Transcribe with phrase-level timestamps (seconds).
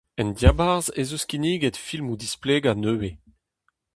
[0.21, 3.17] En diabarzh ez eus kinniget filmoù-displegañ nevez.